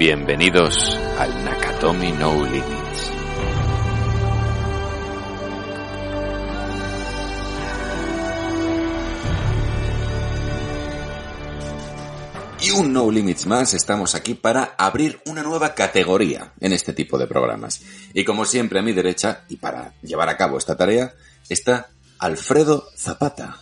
[0.00, 3.10] Bienvenidos al Nakatomi No Limits.
[12.62, 17.18] Y un No Limits más, estamos aquí para abrir una nueva categoría en este tipo
[17.18, 17.82] de programas.
[18.14, 21.12] Y como siempre a mi derecha, y para llevar a cabo esta tarea,
[21.50, 23.58] está Alfredo Zapata.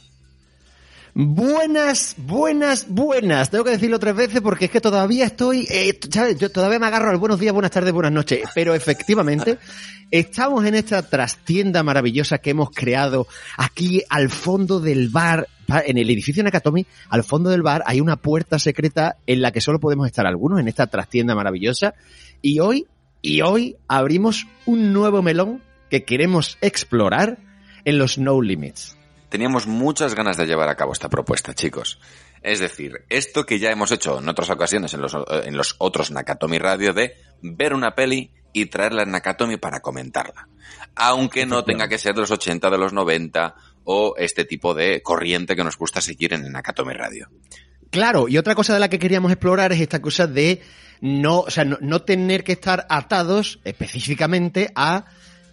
[1.21, 3.51] Buenas, buenas, buenas.
[3.51, 6.39] Tengo que decirlo tres veces porque es que todavía estoy, eh, ¿sabes?
[6.39, 8.49] Yo todavía me agarro al buenos días, buenas tardes, buenas noches.
[8.55, 9.59] Pero efectivamente,
[10.13, 15.49] estamos en esta trastienda maravillosa que hemos creado aquí al fondo del bar,
[15.87, 19.61] en el edificio Nakatomi, al fondo del bar hay una puerta secreta en la que
[19.61, 21.95] solo podemos estar algunos en esta trastienda maravillosa.
[22.43, 22.87] Y hoy,
[23.23, 27.39] y hoy abrimos un nuevo melón que queremos explorar
[27.85, 28.99] en los No Limits.
[29.29, 32.01] Teníamos muchas ganas de llevar a cabo esta propuesta, chicos.
[32.43, 36.11] Es decir, esto que ya hemos hecho en otras ocasiones en los, en los otros
[36.11, 40.49] Nakatomi Radio de ver una peli y traerla en Nakatomi para comentarla.
[40.95, 45.03] Aunque no tenga que ser de los 80, de los 90 o este tipo de
[45.03, 47.29] corriente que nos gusta seguir en el Nakatomi Radio.
[47.91, 50.61] Claro, y otra cosa de la que queríamos explorar es esta cosa de
[51.01, 55.07] no, o sea, no, no tener que estar atados específicamente a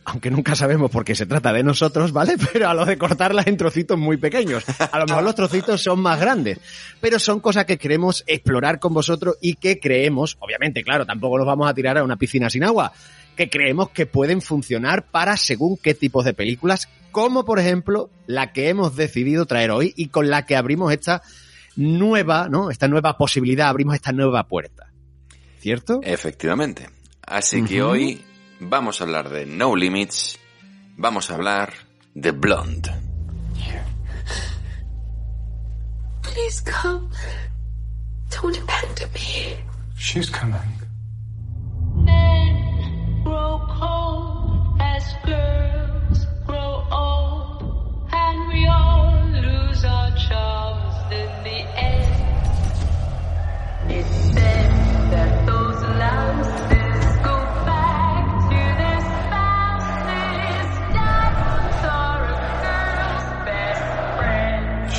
[0.05, 2.35] aunque nunca sabemos por qué se trata de nosotros, ¿vale?
[2.53, 4.63] Pero a lo de cortarlas en trocitos muy pequeños.
[4.79, 6.59] A lo mejor los trocitos son más grandes.
[7.01, 11.47] Pero son cosas que queremos explorar con vosotros y que creemos, obviamente, claro, tampoco nos
[11.47, 12.93] vamos a tirar a una piscina sin agua,
[13.35, 18.53] que creemos que pueden funcionar para según qué tipos de películas, como por ejemplo la
[18.53, 21.23] que hemos decidido traer hoy y con la que abrimos esta
[21.75, 22.69] nueva, ¿no?
[22.69, 24.91] Esta nueva posibilidad, abrimos esta nueva puerta.
[25.59, 25.99] ¿Cierto?
[26.03, 26.89] Efectivamente.
[27.25, 27.89] Así que uh -huh.
[27.89, 28.21] hoy
[28.59, 30.39] vamos a hablar de No Limits,
[30.97, 31.73] vamos a hablar
[32.13, 32.91] de Blonde.
[36.21, 37.09] Please come.
[38.29, 39.57] Don't abandon me.
[39.97, 40.84] She's coming.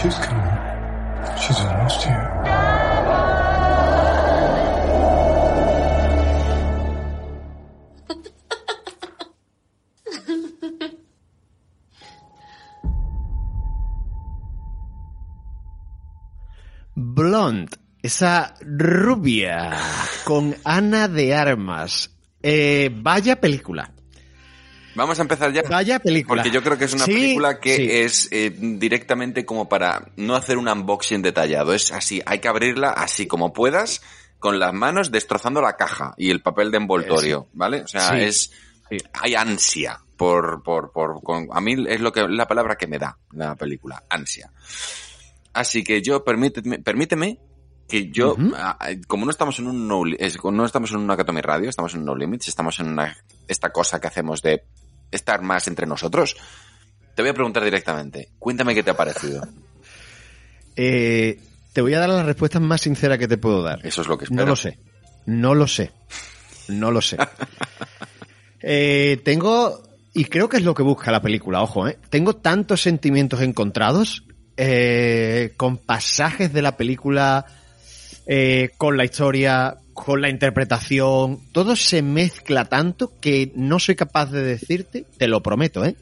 [0.06, 1.58] She's
[2.04, 2.30] here.
[16.94, 19.76] Blonde, esa rubia
[20.22, 22.16] con Ana de Armas.
[22.40, 23.90] Eh, vaya película.
[24.96, 25.62] Vamos a empezar ya.
[25.68, 26.42] Vaya película.
[26.42, 27.88] Porque yo creo que es una Sí, película que sí.
[27.90, 31.72] es eh, directamente como para no hacer un unboxing detallado.
[31.74, 34.02] Es así, hay que abrirla así como puedas,
[34.38, 37.82] con las manos destrozando la caja y el papel de envoltorio, ¿vale?
[37.82, 38.16] O sea, Sí.
[38.22, 38.50] es.
[39.14, 40.62] Hay ansia por.
[40.62, 44.02] por, por con- a mí es lo que la palabra que me da la película,
[44.08, 44.50] ansia.
[45.52, 47.38] Así que yo, permíteme, permíteme
[47.88, 48.36] que yo,
[49.06, 50.02] como no estamos en un no,
[50.52, 53.16] no estamos en un Nakatomi Radio, estamos en No Limits, estamos en una,
[53.48, 54.64] esta cosa que hacemos de
[55.10, 56.36] estar más entre nosotros,
[57.14, 59.46] te voy a preguntar directamente, cuéntame qué te ha parecido.
[60.76, 61.40] Eh,
[61.72, 63.84] te voy a dar la respuesta más sincera que te puedo dar.
[63.84, 64.42] Eso es lo que espero.
[64.42, 64.78] No lo sé.
[65.26, 65.92] No lo sé.
[66.68, 67.16] No lo sé.
[68.68, 69.80] Eh, tengo,
[70.12, 71.98] y creo que es lo que busca la película, ojo, ¿eh?
[72.08, 74.24] Tengo tantos sentimientos encontrados
[74.56, 77.46] eh, con pasajes de la película,
[78.26, 81.40] eh, con la historia, con la interpretación.
[81.52, 85.96] Todo se mezcla tanto que no soy capaz de decirte, te lo prometo, ¿eh?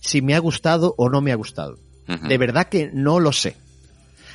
[0.00, 1.76] Si me ha gustado o no me ha gustado.
[2.28, 3.56] De verdad que no lo sé.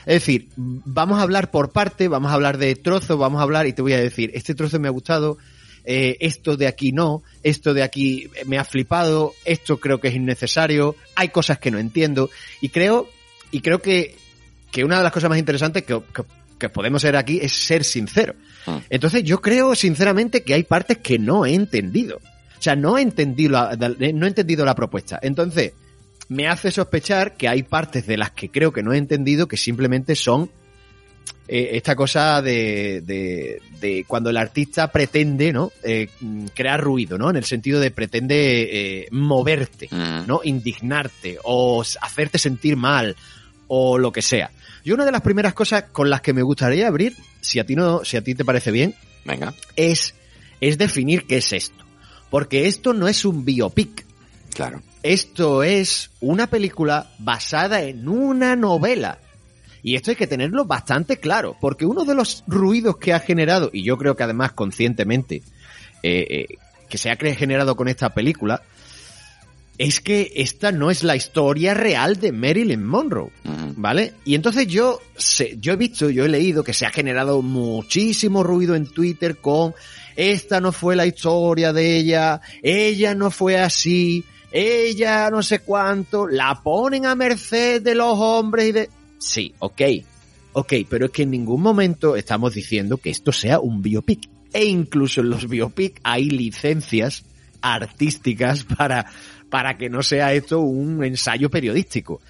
[0.05, 3.65] Es decir, vamos a hablar por parte, vamos a hablar de trozos, vamos a hablar
[3.65, 5.37] y te voy a decir, este trozo me ha gustado,
[5.83, 10.15] eh, esto de aquí no, esto de aquí me ha flipado, esto creo que es
[10.15, 12.29] innecesario, hay cosas que no entiendo
[12.61, 13.09] y creo,
[13.49, 14.15] y creo que,
[14.71, 16.23] que una de las cosas más interesantes que, que-
[16.57, 18.35] que podemos ser aquí es ser sincero.
[18.65, 18.77] Mm.
[18.89, 22.17] Entonces yo creo sinceramente que hay partes que no he entendido.
[22.17, 25.19] O sea, no he entendido la, no he entendido la propuesta.
[25.21, 25.73] Entonces,
[26.29, 29.57] me hace sospechar que hay partes de las que creo que no he entendido que
[29.57, 30.49] simplemente son
[31.47, 35.71] eh, esta cosa de, de, de cuando el artista pretende, ¿no?
[35.83, 36.09] Eh,
[36.55, 37.29] crear ruido, ¿no?
[37.29, 40.25] En el sentido de pretende eh, moverte, Mm.
[40.25, 40.41] ¿no?
[40.43, 43.15] Indignarte o hacerte sentir mal
[43.67, 44.49] o lo que sea.
[44.85, 47.75] Yo una de las primeras cosas con las que me gustaría abrir, si a ti
[47.75, 48.93] no, si a ti te parece bien,
[49.25, 49.51] Venga.
[49.75, 50.13] es,
[50.61, 51.83] es definir qué es esto.
[52.29, 54.05] Porque esto no es un biopic.
[54.53, 54.83] Claro.
[55.01, 59.17] Esto es una película basada en una novela.
[59.81, 63.71] Y esto hay que tenerlo bastante claro, porque uno de los ruidos que ha generado,
[63.73, 65.41] y yo creo que además conscientemente,
[66.03, 66.45] eh, eh,
[66.87, 68.61] que se ha generado con esta película,
[69.77, 73.31] es que esta no es la historia real de Marilyn Monroe.
[73.77, 74.13] ¿Vale?
[74.23, 78.41] Y entonces yo, sé- yo he visto, yo he leído que se ha generado muchísimo
[78.43, 79.73] ruido en Twitter con
[80.15, 86.25] esta no fue la historia de ella, ella no fue así, ella no sé cuánto,
[86.27, 88.89] la ponen a merced de los hombres y de...
[89.17, 89.81] Sí, ok,
[90.53, 94.29] ok, pero es que en ningún momento estamos diciendo que esto sea un biopic.
[94.53, 97.25] E incluso en los biopic hay licencias
[97.65, 99.05] artísticas para,
[99.49, 102.21] para que no sea esto un ensayo periodístico.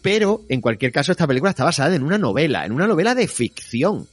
[0.00, 3.28] Pero, en cualquier caso, esta película está basada en una novela, en una novela de
[3.28, 4.06] ficción,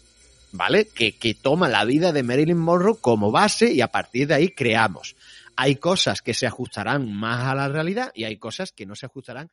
[0.51, 0.87] ¿vale?
[0.87, 4.49] Que, que toma la vida de Marilyn Monroe como base y a partir de ahí
[4.49, 5.15] creamos.
[5.55, 9.05] Hay cosas que se ajustarán más a la realidad y hay cosas que no se
[9.05, 9.49] ajustarán.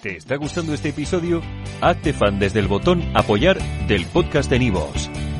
[0.00, 1.42] ¿Te está gustando este episodio?
[1.80, 3.58] Hazte fan desde el botón Apoyar
[3.88, 5.10] del podcast de Nivos.